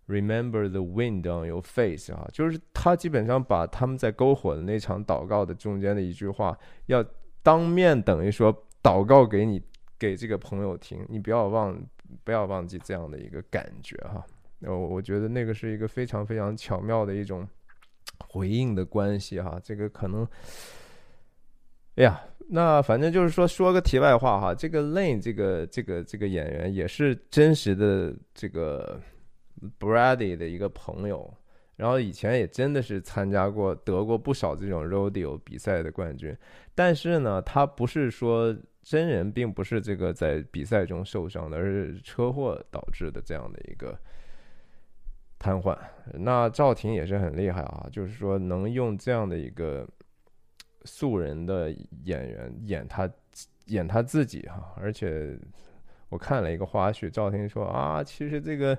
[0.09, 7.05] Remember the wind on your face 啊，就是他基本上把他们在篝火的那场祷告的中间的一句话，要
[7.45, 9.63] 当面等于说祷告给你
[9.97, 11.81] 给这个朋友听，你不要忘
[12.25, 14.27] 不要忘记这样的一个感觉哈。
[14.63, 17.47] 我我觉得那个是一个非常非常巧妙的一种
[18.19, 19.61] 回应的关系哈。
[19.63, 20.27] 这个可能，
[21.97, 29.01] 哎呀，那反正就是说说个题外话哈，这个 Lane 这个这个这个演员也是真实的这个。
[29.79, 31.31] Brady 的一个朋友，
[31.77, 36.35] 然后以前也真的是参加过、得过不少这种 Rodeo 比赛的冠军，
[36.75, 43.95] 但是呢，他不是说真人，并不是这个在比赛中受伤的，而是车祸导致的这样的一个
[45.39, 45.77] 瘫痪。
[46.15, 49.87] 那赵婷也是很厉害啊，就是说能用这样的一个
[50.85, 51.71] 素人的
[52.05, 53.11] 演员演他
[53.67, 55.39] 演他自己哈，而且
[56.09, 58.79] 我看了一个花絮，赵婷说啊，其实这个。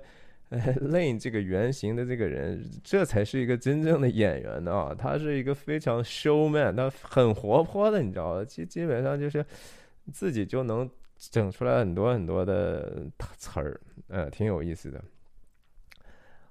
[0.82, 4.94] Lane 这个原型的这个人，这才是一个真正的演员呢。
[5.00, 8.44] 他是一个非常 showman，他很活泼的，你知道吧？
[8.44, 9.46] 基基本上就是
[10.12, 15.02] 自己就能整出来很多很多的词儿，呃，挺有意思的。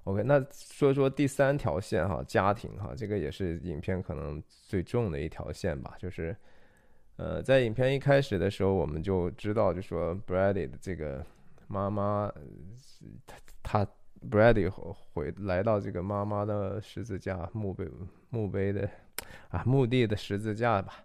[0.03, 5.95] OK，那说说第三条线哈，家庭哈，这个也是影片可能最重的一条线吧。
[5.97, 6.35] 就是，
[7.17, 11.25] 呃，在影片一开始的时候，我们就知道，就说 Brady 的这个
[11.67, 12.31] 妈妈，
[13.23, 13.37] 他。
[13.63, 13.87] 他
[14.29, 17.87] Brady 回来到这个妈妈的十字架墓碑
[18.29, 18.87] 墓碑的
[19.49, 21.03] 啊墓地的十字架吧，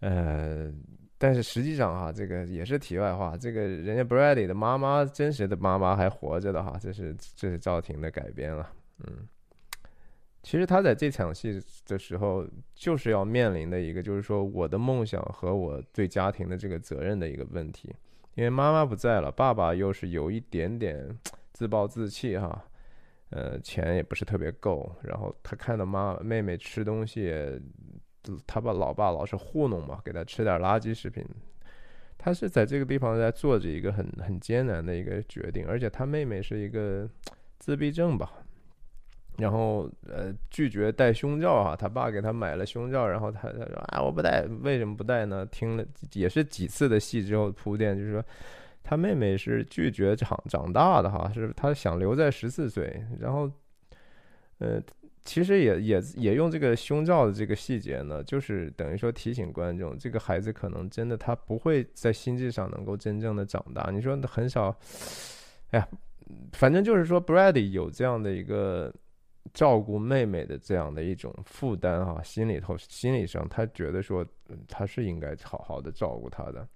[0.00, 0.72] 呃，
[1.22, 8.68] 但是实际上哈，这个也是题外话，这个人家 Brady 的妈妈真实的妈妈还活着的哈，这是这是赵婷的改编了，
[9.06, 9.28] 嗯，
[10.42, 17.94] 其实他在这场戏的时候就是要面临的一个，就是说我的梦想和我对家庭的这个责任的一个问题。
[18.34, 21.08] 因为妈妈不在了，爸爸又是有一点点
[21.52, 22.64] 自暴自弃哈，
[23.30, 27.32] 呃，钱也不是特别够，然后他看到妈妹妹吃东西，
[28.46, 31.24] 他把老爸老是糊弄嘛，给他吃点垃圾食品，
[32.18, 37.08] 他是在这个地方在做着一个很很艰难的一个决定，而且他妹妹是一个
[37.58, 38.32] 自闭症吧。
[39.38, 45.44] 然后，呃，拒绝戴胸罩啊，他爸给他买了胸罩，然后他他说啊，我不戴，为什么不戴呢？
[45.46, 48.22] 听了也是几次的戏之后铺垫，就是说
[48.82, 53.50] 他妹妹是拒绝长长大的哈，是他想留在十四岁，然后，
[54.58, 54.78] 呃，
[55.24, 63.90] 其实也也也用这个胸罩的这个细节呢，就是等于说提醒观众，这个孩子可能真的他不会在心智上能够真正的长大。
[63.90, 64.76] 你说很少，
[65.70, 65.88] 哎呀，
[66.52, 68.92] 反正就是说，Brady 有这样的一个。
[69.52, 74.24] 照顾妹妹的这样的一种负担哈，心里头心理上他觉得说
[74.68, 76.66] 他是应该好好的照顾她的。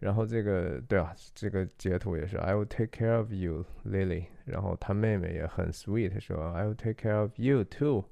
[0.00, 4.24] 然后这个对啊，这个截图也是 I will take care of you, Lily。
[4.44, 8.06] 然后他妹妹也很 sweet 说 I will take care of you too。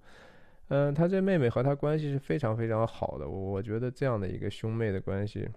[0.68, 5.48] 嗯，他这妹妹和他关系是非常非常好的，我我觉得这样的一个兄妹的关系，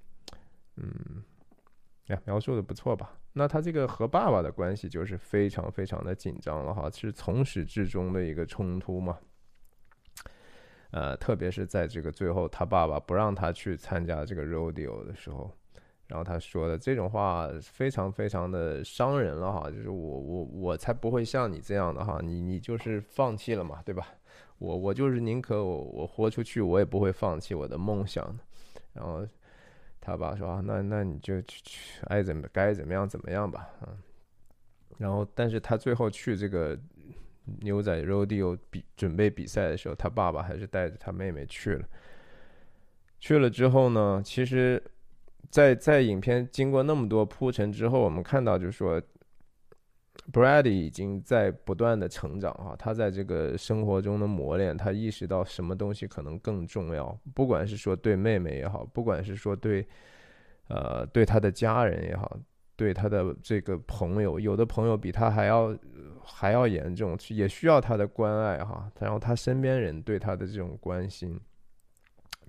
[0.78, 1.22] 嗯，
[2.08, 3.18] 呀，描述的不错吧。
[3.34, 9.18] 那他这个和爸爸的关系就是非常非常的紧张了哈，是从始至终的一个冲突嘛。
[10.92, 15.50] 呃，特别是在这个最后，他爸爸不让他去参加这个 rodeo 的时候，
[16.12, 24.06] 然后他说的这种话非常非常的伤人了哈，就是我我我才不会像你这样的哈，你你就是放弃了嘛，对吧？
[24.60, 28.38] 我我就是宁可我我豁出去，我也不会放弃我的梦想
[28.94, 29.26] 然后。
[30.04, 33.96] 他爸说：“啊，那那你就去去爱怎么该怎么样怎么样吧，嗯。
[34.98, 36.76] 然后，但是他最后去这个
[37.60, 41.88] 牛仔 rodeo 比准备比赛的时候，他爸爸还是带着他妹妹去了。
[43.20, 44.82] 去了之后呢，其实，
[45.50, 49.02] 在在影片经过那么多铺陈之后，我们看到就是说。
[50.32, 59.86] Brady 已经在不断的成长哈，他在这个生活中的磨练，他意识到什么东西可能更重要，不管是说对妹妹也好，不管是说对，
[60.68, 62.38] 呃，对他的家人也好，
[62.76, 65.76] 对他的这个朋友，有的朋友比他还要
[66.24, 71.40] 还要严重，也需要他的关爱哈，然后他身边人对他的这种关心，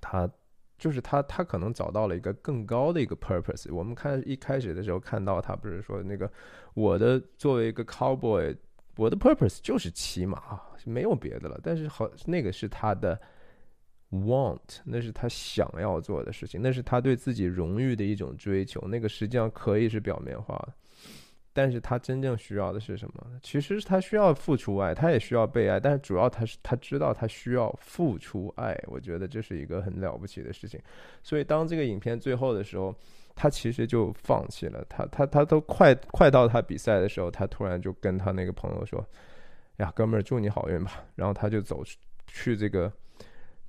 [0.01, 0.29] 他
[0.83, 3.73] 就是他，他可能找到了一个更高的一个 purpose。
[3.73, 6.29] 我们看一开始的时候看到他不是说那个
[6.75, 8.53] 我的作为一个 cowboy，
[8.97, 11.61] 我的 purpose 就是骑马，没有别的了。
[11.63, 13.17] 但是好，那个是他的
[14.11, 18.85] want，那是他想要做的事情，那是他对自己荣誉的一种追求。
[18.89, 20.75] 那个实际上可以是表面化的。
[21.53, 23.27] 但是他真正需要的是什么？
[23.43, 25.79] 其实他需要付出爱，他也需要被爱。
[25.79, 30.81] 但是主要他是他知道他需要付出爱，我觉得这是一个很了不起的事情。
[31.23, 32.95] 所以当这个影片最后的时候，
[33.35, 34.85] 他其实就放弃了。
[34.89, 39.05] 他他他都快快到他比赛的时候，他突然就跟他那个朋友说
[39.79, 41.83] ：“呀，哥们儿，祝你好运吧。”然后他就走
[42.27, 42.93] 去这个。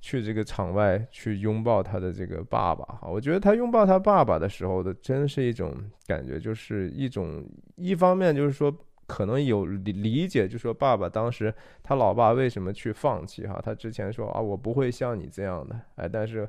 [0.04, 5.74] 去这个场外去拥抱他的这个爸爸哈，我觉得他拥抱他爸爸的时候的，真是一种
[6.06, 7.42] 感觉，就是一种
[7.76, 8.70] 一方面就是说
[9.06, 16.46] 可能有理理解，就说爸爸当时他老爸为什么去放弃哈，他之前说啊我不会像你这样的哎，但是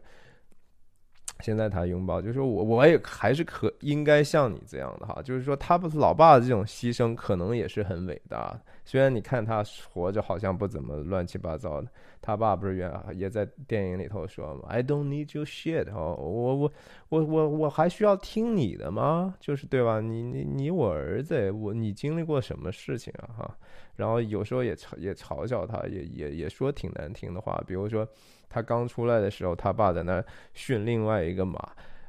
[1.42, 11.88] 现在他拥抱，就是说我我也还是可应该像你这样的哈，就是说他不是老爸的这种牺牲可能也是很伟大，虽然你看他活着好像不怎么乱七八糟的。
[12.22, 16.72] 他爸不是原也在电影里头说嘛，I don't need your shit 哦，我我
[17.10, 19.36] 我我我还需要听你的吗？
[19.40, 20.02] 就是对吧？
[20.02, 23.30] 你你你我儿子，我你经历过什么事情啊？
[23.38, 23.58] 哈，
[23.96, 28.08] 然后有时候也也嘲笑他，也也也说挺难听的话，比如说
[28.50, 31.60] 他刚出来的时候，他爸在那训另外一个马。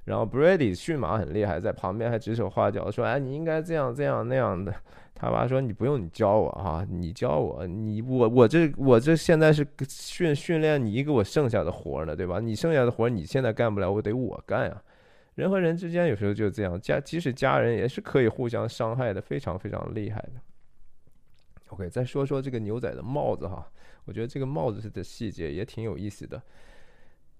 [0.04, 4.72] 然后 Brady 驯马很厉害，在旁边还指手画脚说：“哎，你应该这样这样那样的。”
[5.18, 12.38] 他爸说：“你不用你教我哈，你教我，你我我这我这现在是训训练你给我剩下的活呢，对吧？
[12.38, 14.82] 你剩下的活你现在干不了，我得我干呀。
[15.34, 20.32] 人和人之间有时候就这样，家即使家人也是可以互相伤害的，非常非常厉害的。
[21.70, 23.66] OK，再说说这个牛仔的帽子哈，
[24.06, 26.42] 我觉得这个帽子的细节也挺有意思的。”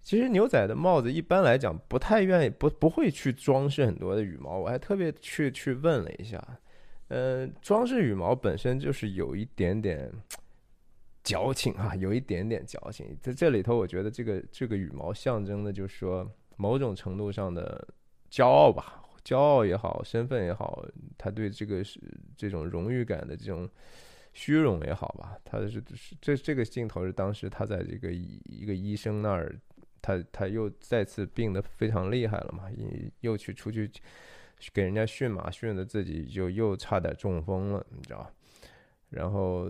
[0.02, 6.40] 其实牛仔的帽子一般来讲不太愿意不不会去装饰很多的羽毛，我还特别去去问了一下，
[7.09, 10.09] 嗯，装饰羽毛本身就是有一点点
[11.24, 13.18] 矫情啊，有一点点矫情。
[13.20, 17.88] 在这里头，我觉得这个这个羽毛象征的就是说某种程度上的
[18.31, 20.87] 骄傲吧，骄傲也好，身份也好，
[21.18, 22.00] 他对这个是
[22.37, 23.68] 这种荣誉感的这种
[24.37, 25.83] 虚荣也好吧，他是
[26.20, 29.59] 这这个镜头是当时他在这个一个医生那儿。
[30.03, 32.70] 他他又再次病得非常厉害了嘛，
[33.22, 33.90] 又去出去
[34.72, 38.31] 给人家驯马，驯的自己就又差点中风了，你知道？
[39.09, 39.68] 然后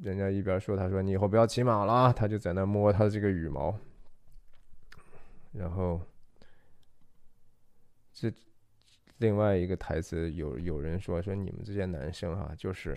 [0.00, 3.76] 人家一边说，他说你以后不要骑马了，他就在那摸他的这个羽毛。
[5.50, 6.00] 然后
[8.12, 8.32] 这
[9.18, 12.96] 另外一个台词有有人说说你们这些男生哈，就是。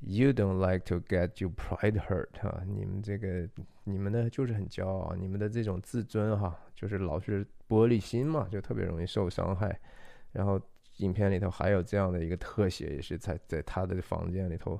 [0.00, 3.48] You don't like to get your pride hurt 哈，你们这个
[3.84, 9.80] 你们呢就是很骄傲，你们的这种自尊哈，就是老是玻璃心嘛，就特别容易受伤害。
[10.30, 10.60] 然后
[10.98, 14.78] 影片里头还有这样的一个特写，也是在在他的房间里头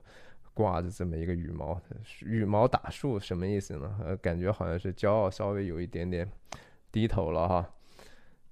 [0.52, 1.80] 挂着这么一个羽毛，
[2.20, 3.98] 羽毛打树什么意思呢？
[4.04, 6.30] 呃，感觉好像是骄傲稍微有一点点
[6.92, 7.74] 低头了哈。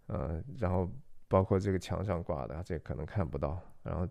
[0.07, 0.91] 呃，然后
[1.29, 3.61] 包括这个墙上挂的，这可能看不到。
[3.83, 4.09] 然后。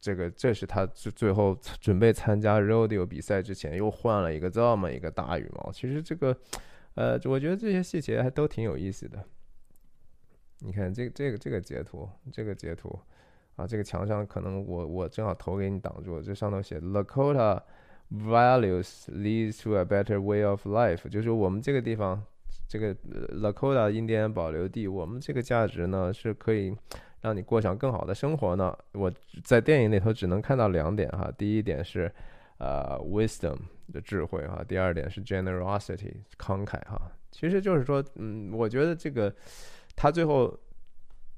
[0.00, 5.70] 这个这是他最最后准备参加 rodeo 比赛之前又换了一个这么一个大羽毛。
[5.70, 6.34] 其实这个，
[6.94, 9.22] 呃，我觉得这些细节还都挺有意思的。
[10.60, 12.98] 你看这这个这个截图，这个截图
[13.56, 16.22] 啊，这个墙上可能我我正好头给你挡住。
[16.22, 17.60] 这上头写 Lakota
[18.10, 22.24] values leads to a better way of life，就是我们这个地方
[22.66, 22.94] 这个
[23.34, 26.74] Lakota 印第安保留地，我们这个价值呢是可以。
[27.20, 28.74] 让你过上更好的生活呢？
[28.92, 29.12] 我
[29.44, 31.30] 在电影里头只能看到两点哈。
[31.36, 32.10] 第一点是，
[32.58, 33.58] 呃，wisdom
[33.92, 34.64] 的智慧哈。
[34.66, 37.12] 第二点是 generosity 慷慨哈。
[37.30, 39.30] 其实就是说，嗯，我觉得这个
[39.94, 40.58] 他最后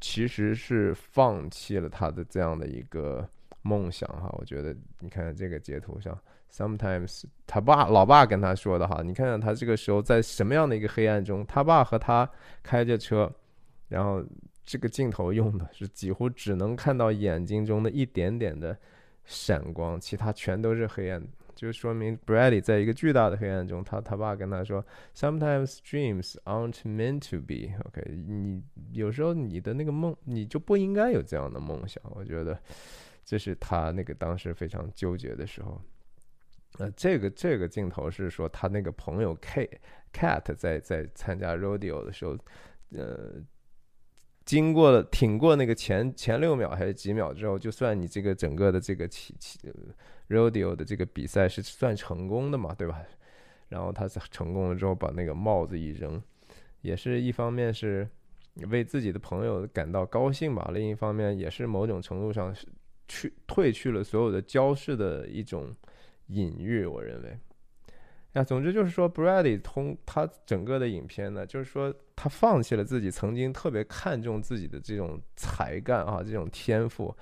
[0.00, 3.28] 其实是放弃了他的这样的一个
[3.62, 4.32] 梦想哈。
[4.38, 6.16] 我觉得你看这个截图上
[6.52, 9.02] ，sometimes 他爸老爸跟他说的哈。
[9.02, 12.30] 你看看他这个时候在什么样的一个黑暗中，他爸和他
[12.62, 13.28] 开着车，
[13.88, 14.24] 然后。
[14.72, 18.74] 这个镜头用的是几乎只能看到眼睛中的一点点的
[19.22, 21.22] 闪光，其他全都是黑暗，
[21.54, 23.84] 就说明 Bradley 在一个巨大的黑暗中。
[23.84, 24.82] 他他爸跟他说
[25.14, 28.62] ：“Sometimes dreams aren't meant to be。” OK，你
[28.92, 32.02] 有时候你的那个梦，你就不应该有这样的梦想。
[32.04, 32.58] 我觉得
[33.26, 35.78] 这是他那个当时非常纠结的时候。
[36.78, 39.68] 呃，这个这个镜头是说他那个朋友 K
[40.14, 42.38] Cat 在在参加 Rodeo 的时候，
[42.92, 43.34] 呃。
[44.44, 49.58] 经过了挺过那个前前六秒还是几秒之后，就算你这个整个的这个起起
[50.28, 53.02] rodeo 的这个比赛是算成功的嘛，对吧？
[53.68, 56.22] 然后他成功了之后，把那个帽子一扔，
[56.80, 58.06] 也是一方面是
[58.68, 62.66] 为自己的朋友感到高兴吧，另一方面也是某种程度上是
[63.08, 65.74] 去褪去了所有的焦视的一种
[66.26, 67.38] 隐喻，我认为。
[68.34, 77.12] 呀，总之就是说，Brady 通他整个的影片呢，就是说他放弃了自己曾经特别看重自己的这种才干啊，这种天赋，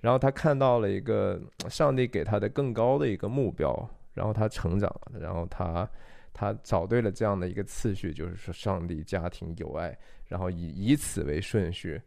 [0.00, 3.76] 然后他看到了一个上帝给他的更高的一个目标，
[4.12, 4.88] 然后他成长，
[5.18, 5.90] 然后他
[6.32, 9.98] 他找对了这样的一个次序，就是说上帝、家庭、友爱，
[10.28, 12.00] 然后以以此为顺序，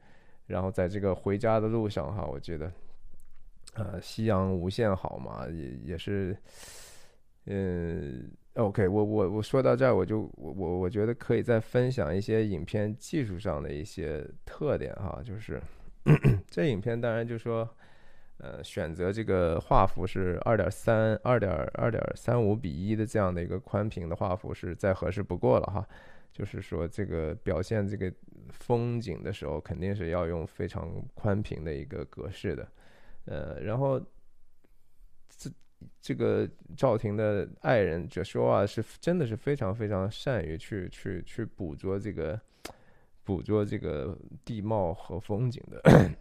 [0.45, 2.71] 然后在这个回家的路上哈，我觉得，
[3.73, 6.33] 呃，夕阳无限好嘛，也也是，
[7.47, 8.31] 嗯。
[8.57, 15.61] OK，我我我说到这儿，我就我我我觉得可以再分享一些影片技术上的一些特点哈，就是
[16.49, 17.69] 这影片当然就说，
[18.39, 25.87] 呃，选择这个画幅是二点三二点二点三五比一的这样的一个宽屏的画幅是再合适不过了哈，
[26.31, 28.11] 就是说这个表现这个
[28.49, 32.67] 风景的时候肯定是要用非常宽屏的一个格式的，
[33.25, 34.01] 呃，然后
[36.01, 36.15] 这。
[36.15, 42.39] 个赵婷的爱人就说啊，是真的是非常非常善于去去去捕捉这个
[43.23, 46.11] 捕捉这个地貌和风景的。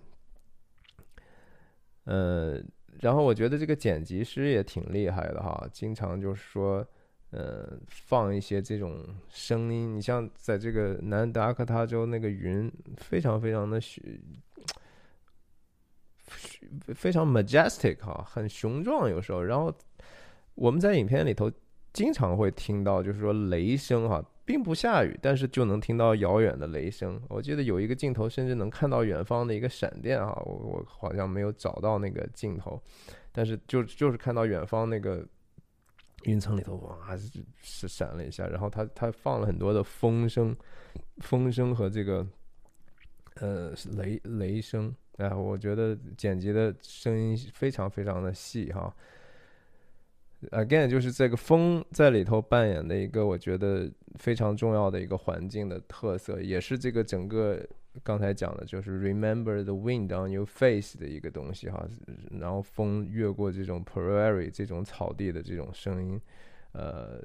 [2.04, 2.62] 呃，
[3.00, 6.86] 然后我觉得这个剪辑师也挺厉害的哈，经常就是说，
[7.30, 9.96] 呃，放一些这种声音。
[9.96, 13.80] 你像在这个南达科他州那个云，非常非常的
[16.94, 19.42] 非常 majestic 哈，很雄壮，有时候。
[19.42, 19.72] 然后
[20.54, 21.50] 我们在影片里头
[21.92, 27.20] 经常会听到，就是说雷声哈，并不下雨，但是就能听到遥远的雷声。
[27.28, 30.32] 我记得有一个镜头，甚至能看到远方的一个闪电哈。
[30.44, 32.80] 我我好像没有找到那个镜头，
[33.32, 35.26] 但是就就是看到远方那个
[36.24, 37.16] 云层里头哇
[37.62, 40.56] 是闪了一下，然后他他放了很多的风声，
[41.18, 42.26] 风声和这个
[43.36, 44.94] 呃雷雷声。
[45.16, 48.94] 哎，我觉得剪辑的声音非常非常的细哈。
[50.50, 57.66] Again，就是这个风在里头扮演的一个我觉得非常重要的一个环境的特色，也是这个整个
[58.02, 61.88] 刚才讲的就是 Remember the wind on your face 的一个东西哈。
[62.38, 66.20] 然后风越过这种 prairie 这种草地的这种声音，
[66.72, 67.22] 呃。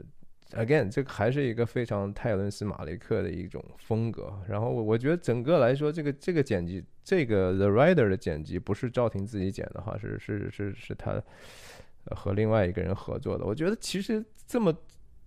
[0.54, 4.34] Again，这个还是一个非常泰伦斯·马雷克的一种风格。
[4.50, 11.22] 然后我我觉得整个来说，这个这个剪辑，这个 The Rider 的剪辑不是赵婷自己剪的哈，是是是是他
[12.08, 13.46] 和另外一个人合作的。
[13.46, 14.76] 我觉得其实这么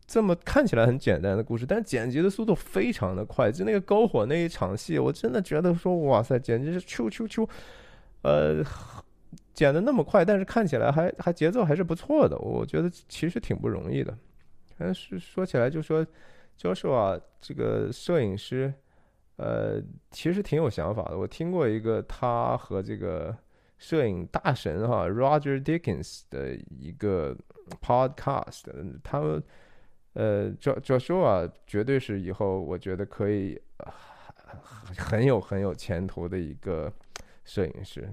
[0.07, 3.51] 这么看起来很简单的故事，但剪辑的速度非常的快。
[3.51, 7.49] 就那个篝火那一场戏，我真的觉得说哇塞，简直是啾啾啾，
[8.21, 8.63] 呃，
[9.55, 12.37] 剪的那么快，但是看起来还还节奏还是不错的。
[12.37, 14.15] 我觉得其实挺不容易的。
[14.77, 16.07] 但是说起来，就说
[16.57, 18.73] 教授啊，这个摄影师，
[19.37, 21.19] 呃，其实挺有想法的。
[21.19, 23.37] 我听过一个他和这个
[23.79, 27.37] 摄影大神哈 Roger Dickens 的一个
[27.81, 28.65] podcast，
[29.03, 29.43] 他们
[30.15, 33.61] 呃，教教授啊，绝对是以后我觉得可以
[34.97, 36.93] 很有很有前途的一个
[37.45, 38.09] 摄影师。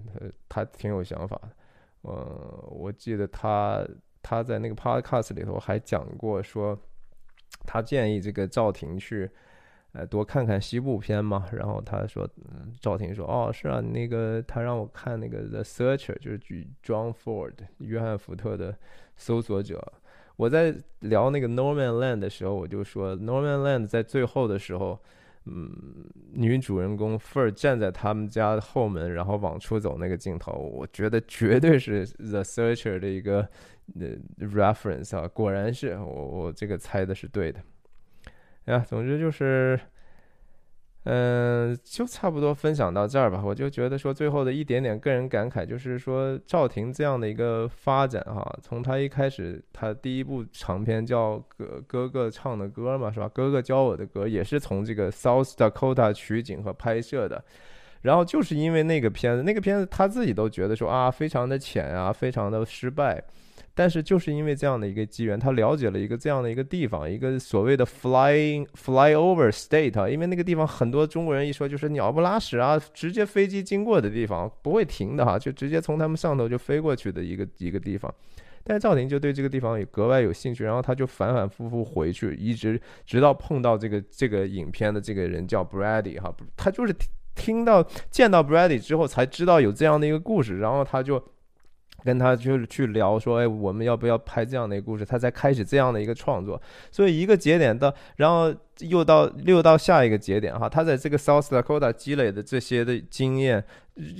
[0.48, 1.50] 他他挺有想法的。
[2.04, 2.14] 嗯，
[2.70, 3.84] 我记得他。
[4.22, 6.78] 他在那个 podcast 里头还讲过，说
[7.66, 9.30] 他建议这个赵婷去，
[9.94, 11.48] 呃，多看看西部片嘛。
[11.52, 18.78] 然后他说，嗯赵婷说，哦，是啊，那个他让我看那个 The Searcher，就是举 John Ford 约翰福特的
[19.18, 19.94] 搜索者。
[20.36, 25.00] 我在聊那个 Norman Land 的时候，我就说 Norman Land 在最后的时候。
[25.46, 25.72] 嗯，
[26.34, 33.48] 女主人公 Fur 站在他们家的后门，然后往出走那个镜头，我觉得绝对是 The Searcher 的一个
[34.00, 37.60] 呃 reference 啊，果然是我我这个猜的是对的。
[38.66, 39.80] 哎呀，总之就是。
[41.04, 43.42] 嗯，就差不多分享到这儿吧。
[43.44, 53.28] 我就觉得说，最后的一点点个人感慨，就是说赵婷这样的一个发展哈，从她一开始，她第一部长片叫《哥哥哥唱的歌》嘛，是吧？
[53.34, 57.44] 哥哥教我的歌也是从这个 South Dakota 取景和拍摄的。
[58.04, 63.24] 然后就是因为那个片子，那个片子他自己都觉得说啊，非常的浅啊，非常的失败。
[63.74, 78.14] 但是就是因为这样的一个机缘，他了解了一个这样的一个地方，一个所谓的 flying flyover state 啊，因为那个地方很多中国人一说就是鸟不拉屎啊，直接飞机经过的地方不会停的哈，就直接从他们上头就飞过去的一个一个地方。
[78.64, 86.94] 但是赵婷就对这个地方也格外有兴趣，然后他就反反复复回去，一直直到碰到这个这个影片的这个人叫 Brady 哈，他就是
[87.34, 91.24] 听到见到 Brady 之后才知道有这样的一个故事，然后他就。
[92.04, 95.06] 跟他就是去聊说，哎，我们要不要拍这样的一个故事？
[95.06, 96.62] 他才开始这样的一个创作。
[96.92, 100.68] 所以一个节点到，然后又到又到下一个节点哈。
[100.68, 103.64] 他在这个 South Dakota 积累的这些的经验，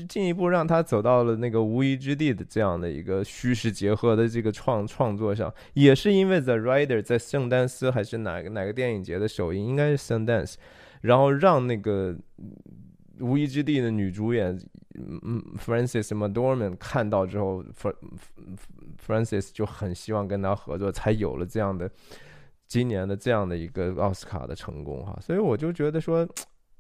[0.08, 5.54] 进一步让他走到了那个无依之地的这样的一个虚实结合的这个创创作上。
[5.74, 10.58] 也是因为 The Rider 在圣丹斯还是哪个哪个电影节的首映，应该是圣丹斯，
[11.02, 12.16] 然后让那个。
[13.20, 14.60] 无依之地的女主演，
[14.96, 17.64] 嗯嗯，Francis McDorman 看到之后
[19.06, 21.90] ，Francis 就很希望跟他合作，才有了这样的
[22.68, 25.18] 今年的这样的一个奥斯卡的成功哈。
[25.22, 26.28] 所以我就觉得说，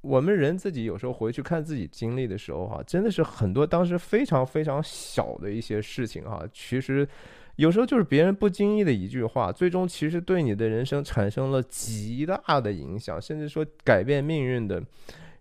[0.02, 7.08] 我们人自己有时候回去看自己经历的时候哈，真的是很多当时非常非常小的一些事情哈，其实
[7.56, 14.84] 有时候就是别人不经意的一句话，最终其实对你的人生产生了极大的影响，甚至说改变命运的。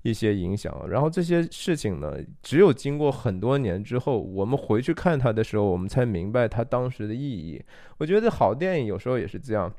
[0.02, 7.62] 一些影响，然后这些事情呢，只有经过很多年之后，我们回去看它的时候，我们才明白它当时的意义。
[7.98, 9.70] 我觉得好电影有时候也是这样，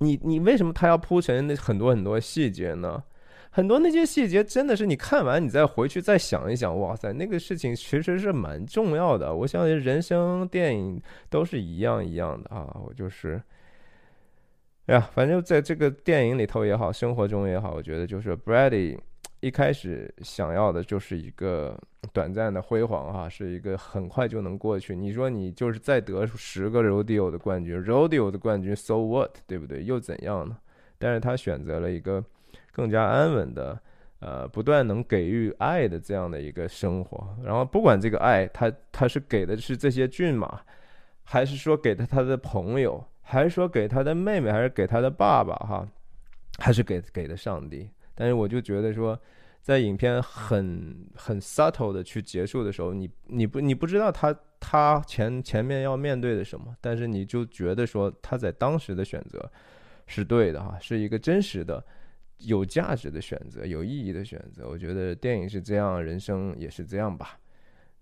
[0.00, 3.02] 你你为什么它要铺成那很多很多细节呢？
[3.50, 9.32] 很多那些细节真的是你看完你再回去再想一想，哇塞，那个事情其实是蛮重要的。
[9.32, 11.00] 我相信人生电影
[11.30, 13.40] 都是一样一样的啊，我就是，
[14.86, 18.98] 哎呀，反正在这个电影里头也好，生活中也好，我觉得就是 Brady。
[19.44, 21.78] 一开始想要的就是一个
[22.14, 24.96] 短暂的辉煌哈，是一个很快就能过去。
[24.96, 29.84] 你说你就是再得十个 Rodeo 的冠军，Rodeo 的冠军，So what，对不对？
[29.84, 30.56] 又怎样呢？
[30.96, 32.24] 但是他选择了一个
[32.72, 33.78] 更加安稳的，
[34.20, 37.36] 呃，不断能给予爱的这样的一个生活。
[37.44, 40.58] 然后不管这个爱，他他是给的是这些骏马，
[41.22, 45.86] 还是说给的他的朋友，还是说给他的妹妹，还是给他的爸爸哈，
[46.58, 47.90] 还是给给的上帝？
[48.14, 49.20] 但是我就觉得说。
[49.64, 59.50] 在影片很很 subtle 的去结束的时候，你你不你不知道他他前前面要面对的什么，但是你就觉得说他在当时的选择
[60.06, 61.82] 是对的哈，是一个真实的、
[62.40, 64.68] 有价值的选择、有意义的选择。
[64.68, 67.38] 我觉得电影是这样，人生也是这样吧。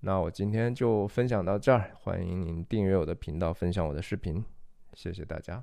[0.01, 4.45] 那我今天就分享到这儿，欢迎您订阅我的频道，分享我的视频，
[4.95, 5.63] 谢谢大家。